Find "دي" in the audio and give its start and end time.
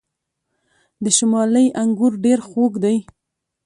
2.83-2.97